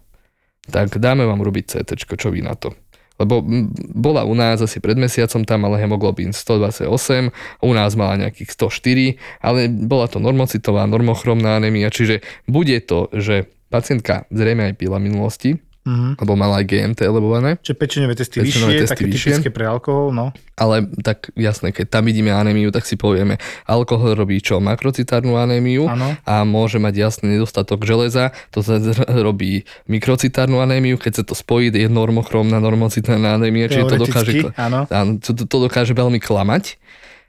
[0.68, 2.76] tak dáme vám robiť CT, čo vy na to.
[3.14, 3.46] Lebo
[3.94, 7.30] bola u nás asi pred mesiacom, tam mala hemoglobín 128,
[7.62, 13.53] u nás mala nejakých 104, ale bola to normocitová, normochromná anémia, čiže bude to, že
[13.74, 16.16] pacientka zrejme aj pila minulosti, Mhm.
[16.16, 19.30] lebo mala aj GMT elevované, Čiže pečeňové testy Pečeňové vyššie, testy také vyššie.
[19.36, 20.32] typické pre alkohol, no.
[20.56, 23.36] ale tak jasné, keď tam vidíme anémiu, tak si povieme,
[23.68, 24.64] alkohol robí čo?
[24.64, 25.84] Makrocitárnu anémiu
[26.24, 28.80] a môže mať jasný nedostatok železa, to sa
[29.12, 34.88] robí mikrocitárnu anémiu, keď sa to spojí, je normochromná normocitárna anémia, čiže to dokáže, áno.
[35.20, 36.80] to, to, dokáže veľmi klamať.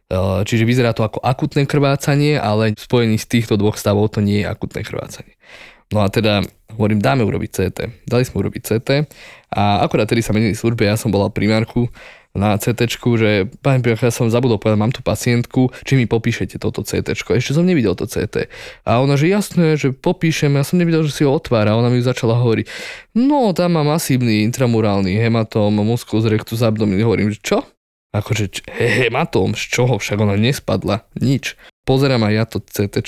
[0.05, 4.45] Eh, Čiže vyzerá to ako akutné krvácanie, ale spojení z týchto dvoch stavov to nie
[4.45, 5.35] je akutné krvácanie.
[5.93, 6.41] No a teda
[6.74, 7.80] hovorím, dáme urobiť CT.
[8.10, 8.89] Dali sme urobiť CT
[9.54, 11.88] a akorát tedy sa menili služby, ja som bola primárku
[12.36, 16.60] na CT, že pán Pioch, ja som zabudol povedať, mám tu pacientku, či mi popíšete
[16.60, 17.15] toto CT.
[17.15, 18.52] Ešte som nevidel to CT.
[18.84, 21.80] A ona, že jasné, že popíšem, ja som nevidel, že si ho otvára.
[21.80, 22.67] Ona mi začala hovoriť,
[23.15, 27.08] no tam má masívny intramurálny hematóm, musculus rectus abdominis.
[27.08, 27.58] Hovorím, že čo?
[28.12, 29.95] Akože he- hematóm, z čoho?
[29.95, 31.08] Však ona nespadla.
[31.15, 31.56] Nič.
[31.88, 33.00] Pozerám aj ja to CT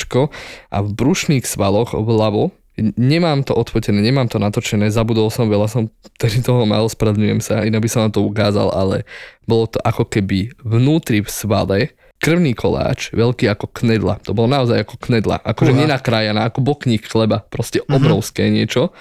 [0.72, 5.90] a v brušných svaloch vľavo Nemám to odfotené, nemám to natočené, zabudol som, veľa som
[6.22, 9.02] tedy toho mal, spravedlňujem sa, inak by som vám to ukázal, ale
[9.50, 11.78] bolo to ako keby vnútri v svale
[12.22, 14.22] krvný koláč, veľký ako knedla.
[14.26, 15.80] To bolo naozaj ako knedla, akože Uha.
[15.86, 17.94] nenakrájaná, ako bokník chleba, proste Mhm.
[17.98, 18.94] obrovské niečo.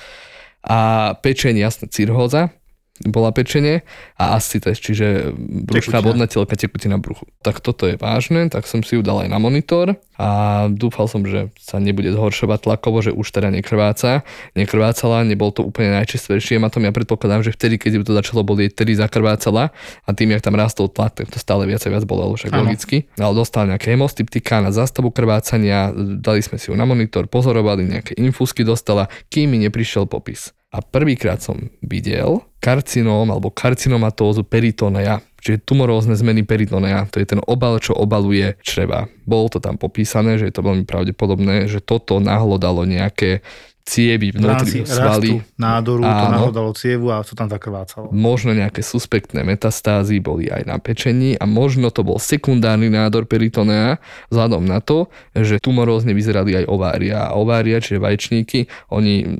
[0.64, 2.52] A pečenie, jasne, cirhóza,
[3.04, 3.84] bola pečenie
[4.16, 5.36] a ascites, čiže
[5.68, 6.06] brušná Tekutina.
[6.06, 7.28] vodná telka, tekutina bruchu.
[7.44, 10.28] Tak toto je vážne, tak som si ju dal aj na monitor a
[10.72, 14.24] dúfal som, že sa nebude zhoršovať tlakovo, že už teda nekrváca.
[14.56, 16.88] Nekrvácala, nebol to úplne najčistejšie hematom.
[16.88, 20.56] Ja predpokladám, že vtedy, keď ju to začalo bolieť, vtedy zakrvácala a tým, jak tam
[20.56, 22.64] rastol tlak, tak to stále viac a viac bolelo, však Áno.
[22.64, 23.12] logicky.
[23.20, 28.16] Ale dostal nejaké hemostyptika na zastavu krvácania, dali sme si ju na monitor, pozorovali, nejaké
[28.16, 30.56] infúzky dostala, kým mi neprišiel popis.
[30.72, 37.38] A prvýkrát som videl karcinóm alebo karcinomatózu peritonea, čiže tumorózne zmeny peritonea, to je ten
[37.46, 39.06] obal, čo obaluje čreva.
[39.22, 43.46] Bolo to tam popísané, že je to veľmi pravdepodobné, že toto nahlodalo nejaké
[43.86, 46.34] cievy vnútri svaly, nádoru to Áno.
[46.34, 48.10] nahodalo cievu a to tam zakrvácalo.
[48.10, 54.02] možno nejaké suspektné metastázy boli aj na pečení a možno to bol sekundárny nádor peritonea
[54.34, 55.06] vzhľadom na to,
[55.38, 57.30] že tumorózne vyzerali aj ovária.
[57.30, 59.38] A ovária, čiže vajčníky, oni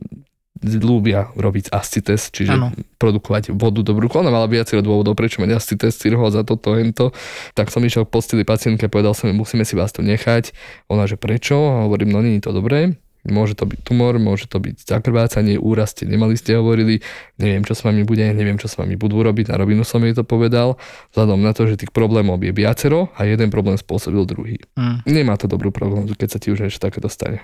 [0.83, 2.75] ľúbia robiť ascites, čiže Áno.
[2.99, 4.19] produkovať vodu do bruchu.
[4.21, 7.15] Ona mala viacero dôvodov, prečo mať ascites, cirhóza, toto, hento.
[7.55, 10.51] Tak som išiel k posteli pacientke a povedal som jej, musíme si vás tu nechať.
[10.91, 11.55] Ona, že prečo?
[11.55, 12.99] A hovorím, no nie je to dobré.
[13.27, 17.03] Môže to byť tumor, môže to byť zakrvácanie, úraz ste nemali ste hovorili,
[17.43, 20.15] neviem čo s vami bude, neviem čo s vami budú robiť, na rovinu som jej
[20.15, 20.79] to povedal,
[21.11, 24.63] vzhľadom na to, že tých problémov je viacero a jeden problém spôsobil druhý.
[24.79, 25.03] Mm.
[25.11, 27.43] Nemá to dobrú prognozu, keď sa ti už niečo také dostane.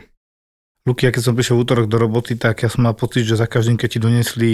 [0.82, 3.38] Luky, ja keď som prišiel v útorok do roboty, tak ja som mal pocit, že
[3.38, 4.50] za každým, keď ti donesli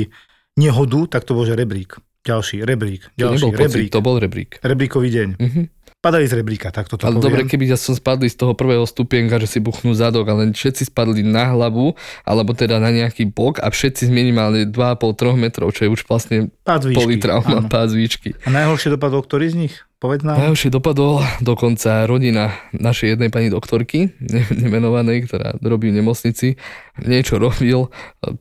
[0.61, 1.97] nehodu, tak to bol že rebrík.
[2.21, 3.89] Ďalší, rebrík, To ďalší, pocit, rebrík.
[3.89, 4.51] to bol rebrík.
[4.61, 5.29] Rebríkový deň.
[5.41, 5.63] Mhm.
[5.99, 7.27] Padali z rebríka, tak toto Ale poviem.
[7.27, 10.95] dobre, keby ja som spadli z toho prvého stupienka, že si buchnú zadok, ale všetci
[10.95, 15.91] spadli na hlavu, alebo teda na nejaký bok a všetci z minimálne 2,5-3 metrov, čo
[15.91, 16.55] je už vlastne
[16.95, 18.31] politrauma, pád z výšky.
[18.47, 19.75] A najhoršie dopadol ktorý z nich?
[19.99, 20.39] Povedz nám.
[20.39, 26.55] Najhoršie dopadol dokonca rodina našej jednej pani doktorky, ne- nemenovanej, ktorá robí v nemocnici.
[27.03, 27.91] Niečo robil,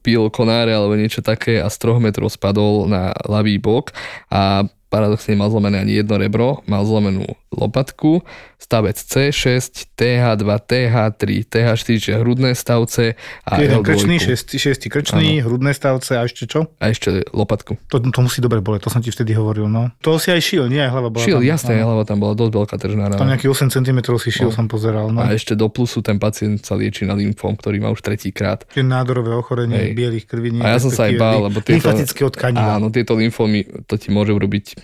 [0.06, 3.90] pil konáre alebo niečo také a z troch metrov spadol na ľavý bok
[4.30, 8.22] a paradoxne mal zlomené ani jedno rebro, mal zlomenú lopatku,
[8.58, 9.56] stavec C6,
[9.94, 13.86] TH2, TH3, TH4, čiže hrudné stavce a Jeden L2.
[13.86, 16.68] krčný, šiesti, šiesti krčný, hrudné stavce a ešte čo?
[16.78, 17.80] A ešte lopatku.
[17.88, 19.66] To, to musí dobre boleť, to som ti vtedy hovoril.
[19.66, 19.90] No.
[20.02, 21.48] To si aj šiel, nie aj hlava bola Šiel, tam.
[21.48, 21.86] jasné, Áno.
[21.90, 23.30] hlava tam bola dosť veľká tržná Tam rána.
[23.34, 24.56] nejakých 8 cm si šiel, No.
[24.56, 25.06] som pozeral.
[25.10, 25.20] No.
[25.20, 28.68] A ešte do plusu ten pacient sa lieči na lymfom, ktorý má už tretíkrát.
[28.70, 29.96] Tie nádorové ochorenie Hej.
[29.96, 30.60] bielých krviní.
[30.60, 31.88] A ja som sa aj bál, lebo tieto...
[31.88, 32.78] Lymfatického tkaniva.
[32.78, 34.77] Áno, tieto lymfómy, to ti môže urobiť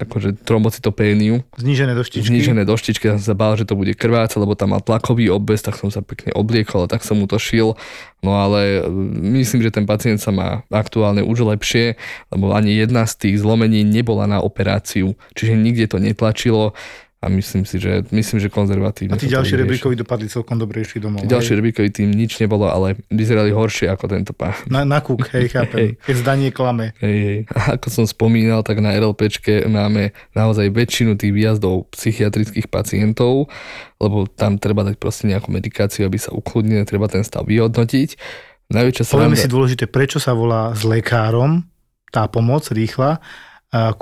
[0.00, 2.24] akože trombocytopéniu, Znížené doštičky.
[2.24, 5.60] znížené doštičky, ja som sa bál, že to bude krvácať, lebo tam mal tlakový obvez,
[5.60, 7.76] tak som sa pekne obliekol a tak som mu to šil.
[8.24, 12.00] No ale mm, myslím, že ten pacient sa má aktuálne už lepšie,
[12.32, 16.72] lebo ani jedna z tých zlomení nebola na operáciu, čiže nikde to netlačilo
[17.20, 19.12] a myslím si, že, myslím, že konzervatívne.
[19.12, 21.20] A tí ďalší rebríkovi dopadli celkom dobre, išli domov.
[21.20, 21.58] Tí ďalší hej.
[21.60, 24.56] rebríkovi tým nič nebolo, ale vyzerali horšie ako tento pán.
[24.72, 26.00] Na, na kúk, hej, chápem.
[26.00, 26.96] Keď zdanie klame.
[26.96, 27.40] Hej, hej.
[27.52, 33.52] A ako som spomínal, tak na RLPčke máme naozaj väčšinu tých výjazdov psychiatrických pacientov,
[34.00, 38.16] lebo tam treba dať proste nejakú medikáciu, aby sa ukludnili, treba ten stav vyhodnotiť.
[38.72, 41.68] Najväčšia Povieme si dôležité, prečo sa volá s lekárom
[42.08, 43.20] tá pomoc rýchla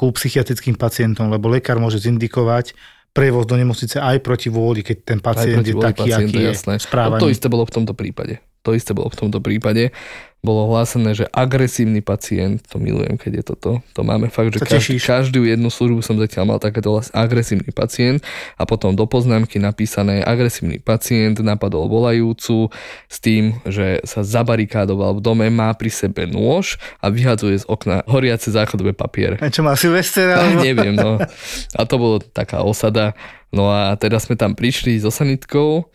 [0.00, 2.72] ku psychiatrickým pacientom, lebo lekár môže zindikovať
[3.18, 6.74] prevoz do nemocnice aj proti vôli, keď ten pacient je taký, pacienta, aký je jasné.
[6.78, 7.18] správaný.
[7.18, 8.38] No to isté bolo v tomto prípade.
[8.68, 9.96] To isté bolo v tomto prípade.
[10.38, 15.02] Bolo hlásené, že agresívny pacient, to milujem, keď je toto, to máme fakt, že každý,
[15.02, 18.22] každú jednu službu som zatiaľ mal takéto hlas- agresívny pacient
[18.54, 22.70] a potom do poznámky napísané agresívny pacient napadol volajúcu
[23.10, 28.06] s tým, že sa zabarikádoval v dome, má pri sebe nôž a vyhadzuje z okna
[28.06, 29.42] horiace záchodové papiere.
[29.42, 30.30] A Čo má Silvester?
[30.38, 30.62] Alebo...
[30.62, 31.18] neviem, no.
[31.74, 33.18] A to bolo taká osada.
[33.50, 35.90] No a teda sme tam prišli so sanitkou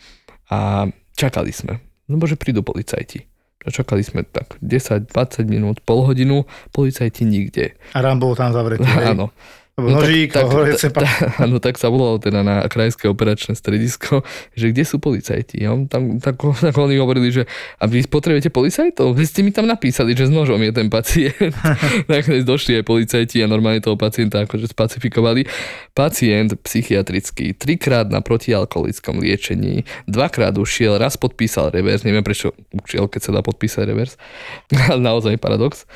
[0.51, 1.92] a čakali sme.
[2.07, 3.27] No bože, prídu policajti.
[3.63, 6.43] A čakali sme tak 10-20 minút, pol hodinu,
[6.75, 7.79] policajti nikde.
[7.95, 8.83] A Ram bol tam zavretý.
[8.83, 9.31] Áno.
[9.73, 11.09] No nožík, horece ta, ta,
[11.49, 14.21] áno, tak sa volalo teda na krajské operačné stredisko,
[14.53, 15.65] že kde sú policajti.
[15.65, 17.49] A on tam, tak, tak oni hovorili, že
[17.81, 19.17] a vy potrebujete policajtov?
[19.17, 21.57] Vy ste mi tam napísali, že s nožom je ten pacient.
[22.11, 25.49] Nakoniec došli aj policajti a normálne toho pacienta akože spacifikovali.
[25.97, 33.21] Pacient psychiatrický, trikrát na protialkoholickom liečení, dvakrát ušiel, raz podpísal revers, neviem prečo ušiel, keď
[33.25, 34.21] sa dá podpísať revers,
[35.01, 35.89] naozaj paradox.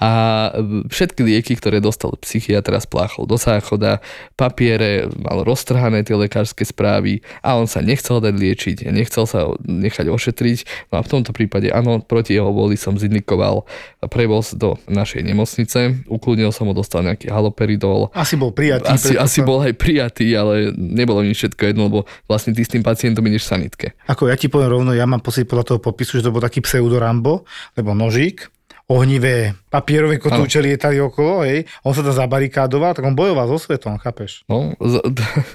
[0.00, 0.48] A
[0.88, 4.00] všetky lieky, ktoré dostal psychiatra, spláchol do záchoda,
[4.32, 10.08] papiere, mal roztrhané tie lekárske správy a on sa nechcel dať liečiť, nechcel sa nechať
[10.08, 10.88] ošetriť.
[10.88, 13.68] No a v tomto prípade, áno, proti jeho voli som zindikoval
[14.08, 18.88] prevoz do našej nemocnice, ukludnil som ho, dostal nejaký haloperidol, Asi bol prijatý.
[18.88, 22.72] asi, preto asi bol aj prijatý, ale nebolo mi všetko jedno, lebo vlastne ty s
[22.72, 23.92] tým pacientom ideš sanitke.
[24.08, 26.64] Ako ja ti poviem rovno, ja mám pocit podľa toho podpisu, že to bol taký
[26.64, 27.44] pseudorambo,
[27.76, 28.48] lebo nožík,
[28.90, 33.94] ohnivé papierové kotúče lietali okolo, hej, on sa tam zabarikádoval, tak on bojoval so svetom,
[34.02, 34.42] chápeš?
[34.50, 34.98] No, z,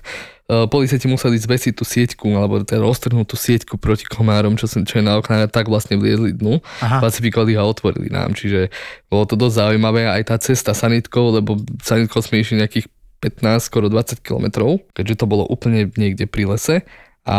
[0.71, 5.01] policajti museli zvesiť tú sieťku, alebo teda roztrhnúť tú sieťku proti komárom, čo, som, čo
[5.01, 7.03] je na okná, tak vlastne vliezli dnu, Aha.
[7.03, 8.71] pacifikovali a otvorili nám, čiže
[9.11, 10.07] bolo to dosť zaujímavé.
[10.07, 12.87] Aj tá cesta sanitkou, lebo sanitkou sme išli nejakých
[13.19, 16.85] 15, skoro 20 kilometrov, keďže to bolo úplne niekde pri lese
[17.25, 17.37] a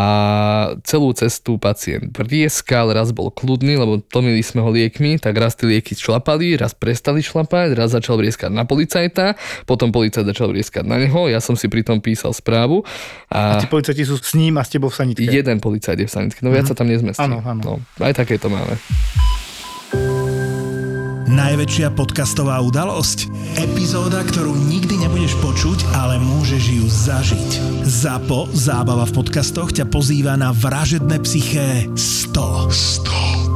[0.82, 5.70] celú cestu pacient vrieskal, raz bol kľudný, lebo tlmili sme ho liekmi, tak raz tie
[5.70, 10.98] lieky šlapali, raz prestali šlapať, raz začal vrieskať na policajta, potom policajt začal vrieskať na
[10.98, 12.82] neho, ja som si pritom písal správu
[13.30, 15.30] A a, tí policajti sú s ním a s tebou v sanitke.
[15.30, 17.22] jeden policajt je v sanitke, no viac sa tam nezmestí.
[17.22, 17.62] Áno, áno.
[17.62, 17.72] No,
[18.02, 18.74] aj takéto máme.
[21.26, 23.26] Najväčšia podcastová udalosť?
[23.58, 27.50] Epizóda, ktorú nikdy nebudeš počuť, ale môžeš ju zažiť.
[27.82, 32.70] ZAPO, zábava v podcastoch, ťa pozýva na vražedné psyché 100.
[32.70, 33.55] 100.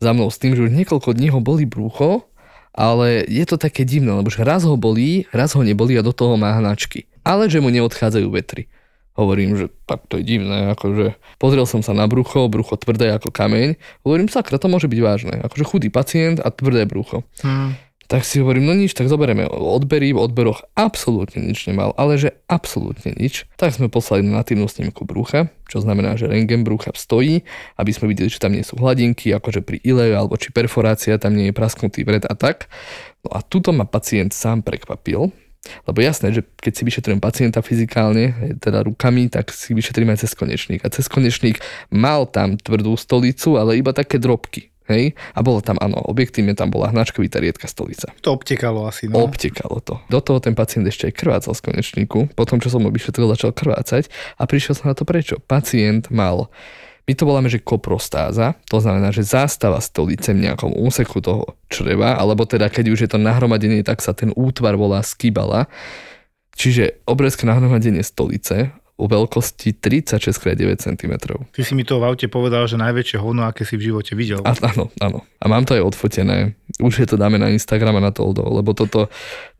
[0.00, 2.24] za mnou s tým, že už niekoľko dní ho boli brúcho,
[2.72, 6.16] ale je to také divné, lebo že raz ho bolí, raz ho nebolí a do
[6.16, 7.04] toho má hnačky.
[7.20, 8.72] Ale že mu neodchádzajú vetry.
[9.18, 13.28] Hovorím, že tak to je divné, akože pozrel som sa na brucho, brucho tvrdé ako
[13.28, 13.76] kameň.
[14.06, 15.34] Hovorím, sakra, to môže byť vážne.
[15.44, 17.26] Akože chudý pacient a tvrdé brucho.
[17.44, 17.76] Hmm.
[18.10, 22.34] Tak si hovorím, no nič, tak zoberieme odbery, v odberoch absolútne nič nemal, ale že
[22.50, 23.46] absolútne nič.
[23.54, 27.46] Tak sme poslali na natívnu snímku brucha, čo znamená, že rengen brucha stojí,
[27.78, 31.38] aby sme videli, či tam nie sú hladinky, akože pri ile, alebo či perforácia tam
[31.38, 32.66] nie je prasknutý vred a tak.
[33.22, 35.30] No a tuto ma pacient sám prekvapil,
[35.86, 40.34] lebo jasné, že keď si vyšetrujem pacienta fyzikálne, teda rukami, tak si vyšetrím aj cez
[40.34, 40.82] konečník.
[40.82, 41.62] A cez konečník
[41.94, 44.69] mal tam tvrdú stolicu, ale iba také drobky.
[44.90, 45.14] Hej?
[45.38, 48.10] A bolo tam, áno, objektívne tam bola hnačkovitá riedka stolica.
[48.26, 49.22] To obtekalo asi, no.
[49.22, 50.02] Obtekalo to.
[50.10, 52.34] Do toho ten pacient ešte aj krvácal z konečníku.
[52.34, 55.38] Potom, čo som ho vyšetril, začal krvácať a prišiel som na to prečo.
[55.38, 56.50] Pacient mal
[57.08, 62.14] my to voláme, že koprostáza, to znamená, že zástava stolice v nejakom úseku toho čreva,
[62.14, 65.66] alebo teda keď už je to nahromadenie, tak sa ten útvar volá skybala.
[66.54, 68.70] Čiže obrovské nahromadenie stolice
[69.00, 71.12] o veľkosti 36x9 cm.
[71.48, 74.44] Ty si mi to v aute povedal, že najväčšie hovno, aké si v živote videl.
[74.44, 75.24] A, áno, áno.
[75.40, 76.52] A mám to aj odfotené.
[76.84, 79.08] Už je to dáme na Instagram a na Toldo, lebo toto,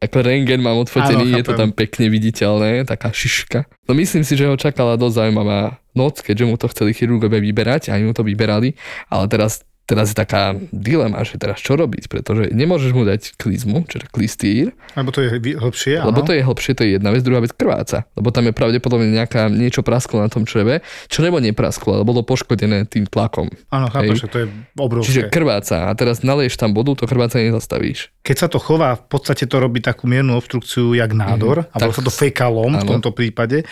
[0.04, 3.64] ako rengen mám odfotený, Áno, je to tam pekne viditeľné, taká šiška.
[3.88, 7.90] No myslím si, že ho čakala dosť zaujímavá noc, keďže mu to chceli chirurgovia vyberať,
[7.90, 8.76] aj mu to vyberali,
[9.10, 13.82] ale teraz teraz je taká dilema, že teraz čo robiť, pretože nemôžeš mu dať klizmu,
[13.90, 16.14] čiže klistýr, Lebo to je hlbšie, áno.
[16.14, 19.10] lebo to je hlbšie, to je jedna vec, druhá vec krváca, lebo tam je pravdepodobne
[19.10, 23.50] nejaká, niečo prasklo na tom čreve, čo nebo neprasklo, ale bolo poškodené tým tlakom.
[23.74, 24.46] Áno, chápeš, že to je
[24.78, 25.06] obrovské.
[25.10, 28.14] Čiže krváca a teraz naleješ tam vodu, to krvácanie nezastavíš.
[28.22, 31.76] Keď sa to chová, v podstate to robí takú miernu obstrukciu, jak nádor, mm, a
[31.80, 33.66] volá Tak- sa to fekalom v tomto prípade,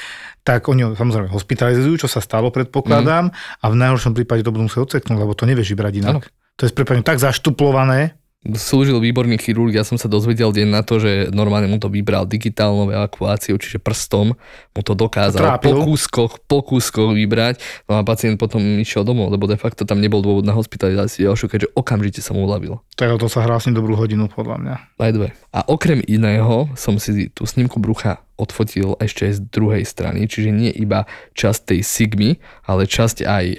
[0.49, 3.29] tak oni ho samozrejme hospitalizujú, čo sa stalo, predpokladám,
[3.61, 6.25] a v najhoršom prípade to budú musieť odseknúť, lebo to nevieš vybrať inak.
[6.25, 6.57] Áno.
[6.57, 11.03] To je prepaň tak zaštuplované, Slúžil výborný chirurg, ja som sa dozvedel deň na to,
[11.03, 14.39] že normálne mu to vybral digitálnou evakuáciou, čiže prstom
[14.71, 15.75] mu to dokázal Trápil.
[15.75, 17.59] po kúskoch, po kúskoch vybrať,
[17.91, 21.51] no a pacient potom išiel domov, lebo de facto tam nebol dôvod na hospitalizáciu ďalšiu,
[21.51, 22.79] keďže okamžite sa mu uľavilo.
[22.95, 24.75] tak to sa hrá s ním dobrú hodinu, podľa mňa.
[25.03, 25.35] Aj dve.
[25.51, 30.55] A okrem iného som si tú snímku brucha odfotil ešte aj z druhej strany, čiže
[30.55, 32.31] nie iba časť tej sigmy,
[32.64, 33.44] ale časť aj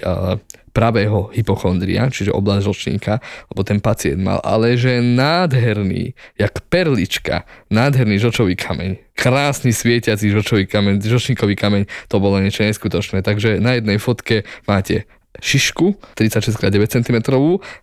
[0.70, 3.18] pravého hypochondria, čiže oblasť žlčníka,
[3.52, 8.96] lebo ten pacient mal, ale že nádherný, jak perlička, nádherný žlčový kameň.
[9.18, 13.20] Krásny svietiaci žlčový kameň, žlčníkový kameň, to bolo niečo neskutočné.
[13.20, 15.04] Takže na jednej fotke máte
[15.38, 17.18] šišku 36x9 cm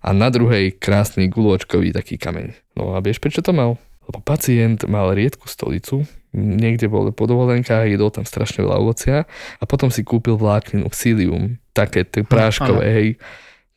[0.03, 2.55] a na druhej krásny guločkový taký kameň.
[2.75, 3.79] No a vieš prečo to mal?
[4.07, 9.17] Lebo pacient mal riedku stolicu, niekde bol po dovolenkách, jedol tam strašne veľa ovocia
[9.59, 13.09] a potom si kúpil vlákninu psyllium, také tie práškové, hej.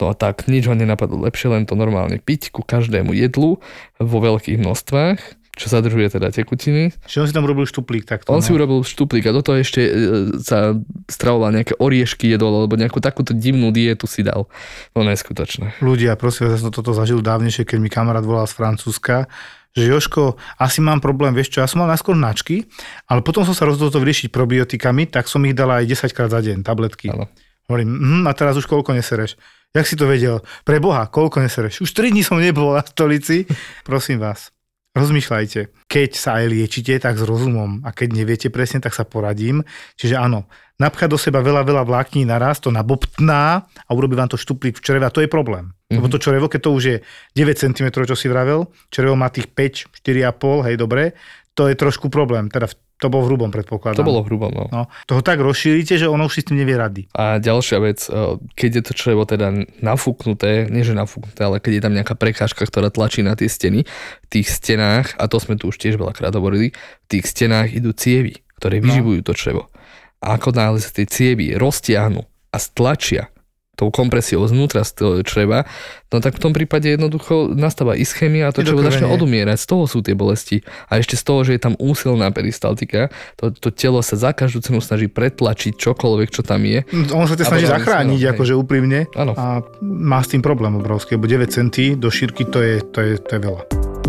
[0.01, 3.61] No a tak nič ho nenapadlo lepšie, len to normálne piť ku každému jedlu
[4.01, 6.89] vo veľkých množstvách, čo zadržuje teda tekutiny.
[7.05, 8.33] Čiže on si tam robil štuplík takto.
[8.33, 8.45] On no.
[8.45, 9.93] si urobil štuplík a do toho ešte e,
[10.41, 10.73] sa
[11.05, 14.49] stravoval nejaké oriešky jedol, alebo nejakú takúto divnú dietu si dal.
[14.97, 15.85] No neskutočné.
[15.85, 19.29] Ľudia, prosím ja som toto zažil dávnejšie, keď mi kamarát volal z Francúzska,
[19.71, 22.67] že Joško, asi mám problém, vieš čo, ja som mal najskôr načky,
[23.07, 26.31] ale potom som sa rozhodol to vyriešiť probiotikami, tak som ich dal aj 10 krát
[26.31, 27.11] za deň, tabletky.
[27.11, 27.31] Áno.
[27.71, 29.39] Hovorím, hm, a teraz už koľko nesereš?
[29.71, 30.43] Jak si to vedel?
[30.67, 31.87] Pre Boha, koľko nesereš?
[31.87, 33.47] Už 3 dní som nebol na stolici.
[33.87, 34.51] Prosím vás,
[34.95, 35.87] rozmýšľajte.
[35.87, 37.83] Keď sa aj liečite, tak s rozumom.
[37.87, 39.63] A keď neviete presne, tak sa poradím.
[39.95, 40.51] Čiže áno,
[40.83, 44.83] napchať do seba veľa, veľa vlákní naraz, to nabobtná a urobí vám to štuplík v
[44.83, 45.71] čreve a to je problém.
[45.71, 45.97] Mm-hmm.
[46.01, 46.97] Lebo to črevo, keď to už je
[47.37, 51.15] 9 cm, čo si vravel, črevo má tých 5, 4,5, hej, dobre,
[51.55, 52.51] to je trošku problém.
[52.51, 53.97] Teda v- to bolo v hrubom predpokladám.
[53.97, 54.65] To bolo v hrubom, no.
[54.69, 57.09] No, toho tak rozšírite, že ono už si s tým nevie rady.
[57.17, 59.49] A ďalšia vec, e, keď je to črevo teda
[59.81, 63.89] nafúknuté, nie že nafúknuté, ale keď je tam nejaká prekážka, ktorá tlačí na tie steny,
[63.89, 67.97] v tých stenách, a to sme tu už tiež veľakrát hovorili, v tých stenách idú
[67.97, 69.73] cievy, ktoré vyživujú to črevo.
[70.21, 72.21] A ako náhle sa tie cievy roztiahnu
[72.53, 73.33] a stlačia
[73.81, 75.65] tou kompresiou znútra z toho čreva,
[76.13, 79.57] no tak v tom prípade jednoducho nastáva ischémia a to to črevo začne odumierať.
[79.57, 80.61] Z toho sú tie bolesti.
[80.93, 83.09] A ešte z toho, že je tam úsilná peristaltika,
[83.41, 86.85] to, to telo sa za každú cenu snaží pretlačiť čokoľvek, čo tam je.
[87.17, 88.31] On sa ťa snaží zachrániť, hej.
[88.37, 89.09] akože úprimne.
[89.17, 89.33] Áno.
[89.39, 93.13] A má s tým problém obrovský, lebo 9 centí do šírky to je, to je,
[93.17, 94.00] to je veľa.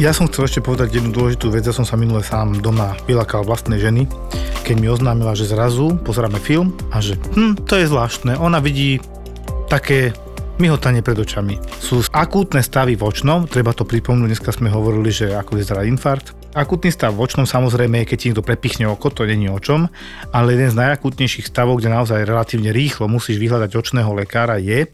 [0.00, 1.60] Ja som chcel ešte povedať jednu dôležitú vec.
[1.60, 4.08] Ja som sa minule sám doma vylakal vlastnej ženy,
[4.64, 8.32] keď mi oznámila, že zrazu pozeráme film a že hm, to je zvláštne.
[8.40, 8.96] Ona vidí
[9.68, 10.16] také
[10.56, 11.60] myhotanie pred očami.
[11.84, 16.32] Sú akútne stavy v očnom, treba to pripomnúť, dneska sme hovorili, že ako vyzerá infarkt.
[16.56, 19.84] Akútny stav v očnom samozrejme je, keď ti niekto prepichne oko, to není o čom,
[20.32, 24.88] ale jeden z najakútnejších stavov, kde naozaj relatívne rýchlo musíš vyhľadať očného lekára je,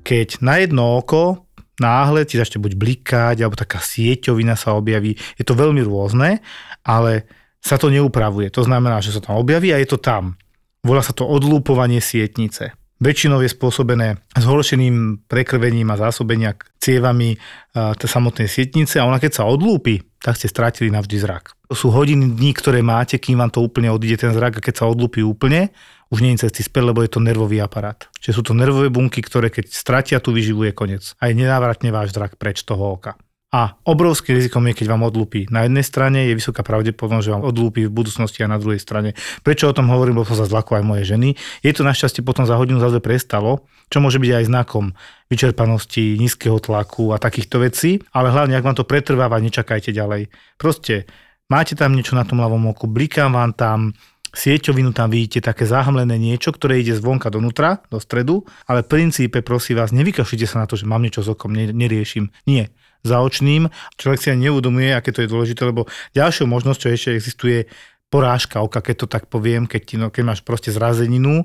[0.00, 1.47] keď na jedno oko
[1.78, 5.14] náhle ti začne buď blikať, alebo taká sieťovina sa objaví.
[5.38, 6.42] Je to veľmi rôzne,
[6.82, 7.26] ale
[7.58, 8.50] sa to neupravuje.
[8.54, 10.38] To znamená, že sa tam objaví a je to tam.
[10.82, 12.74] Volá sa to odlúpovanie sietnice.
[12.98, 17.38] Väčšinou je spôsobené zhoršeným prekrvením a zásobenia cievami
[17.70, 21.54] tej samotnej sietnice a ona keď sa odlúpi, tak ste strátili navždy zrak.
[21.70, 24.82] To sú hodiny, dní, ktoré máte, kým vám to úplne odíde ten zrak a keď
[24.82, 25.70] sa odlúpi úplne,
[26.08, 28.08] už nie je cesty späť, lebo je to nervový aparát.
[28.20, 31.04] Čiže sú to nervové bunky, ktoré keď stratia tú výživu je koniec.
[31.20, 33.16] A je nenávratne váš zrak preč toho oka.
[33.48, 35.48] A obrovským rizikom je, keď vám odlúpi.
[35.48, 39.16] Na jednej strane je vysoká pravdepodobnosť, že vám odlúpi v budúcnosti a na druhej strane.
[39.40, 41.32] Prečo o tom hovorím, lebo sa zlakol aj moje ženy.
[41.64, 44.92] Je to našťastie potom za hodinu zase prestalo, čo môže byť aj znakom
[45.32, 50.28] vyčerpanosti, nízkeho tlaku a takýchto vecí, ale hlavne, ak vám to pretrváva, nečakajte ďalej.
[50.60, 51.08] Proste
[51.48, 53.96] máte tam niečo na tom ľavom oku, bliká vám tam,
[54.34, 59.40] sieťovinu tam vidíte, také zahmlené niečo, ktoré ide zvonka donútra, do stredu, ale v princípe,
[59.40, 62.32] prosím vás, nevykašlite sa na to, že mám niečo s okom, ne, neriešim.
[62.44, 62.72] Nie.
[63.06, 65.86] Za očným človek si ani neuvedomuje, aké to je dôležité, lebo
[66.18, 67.70] ďalšou možnosťou ešte existuje
[68.08, 71.44] porážka oka, keď to tak poviem, keď, no, keď máš proste zrazeninu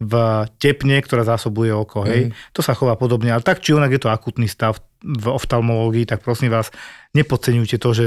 [0.00, 0.12] v
[0.56, 2.08] tepne, ktorá zásobuje oko.
[2.08, 2.32] Hej.
[2.56, 6.24] To sa chová podobne, ale tak či onak je to akutný stav v oftalmológii, tak
[6.24, 6.72] prosím vás,
[7.12, 8.06] nepodceňujte to, že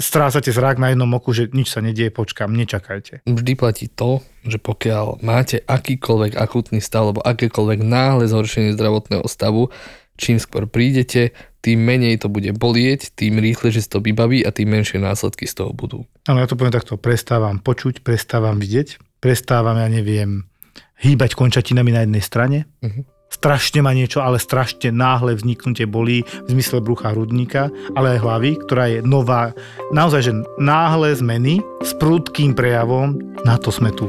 [0.00, 3.28] strácate zrak na jednom oku, že nič sa nedieje, počkám, nečakajte.
[3.28, 9.68] Vždy platí to, že pokiaľ máte akýkoľvek akutný stav alebo akékoľvek náhle zhoršenie zdravotného stavu,
[10.16, 14.72] čím skôr prídete, tým menej to bude bolieť, tým rýchlejšie si to vybaví a tým
[14.72, 16.08] menšie následky z toho budú.
[16.24, 20.47] Áno, ja to poviem takto, prestávam počuť, prestávam vidieť, prestávam, ja neviem,
[20.98, 23.02] hýbať končatinami na jednej strane, Mhm.
[23.28, 28.50] strašne ma niečo, ale strašne náhle vzniknutie bolí v zmysle brucha hrudníka, ale aj hlavy,
[28.66, 29.52] ktorá je nová.
[29.92, 34.08] Naozaj, že náhle zmeny s prudkým prejavom, na to sme tu.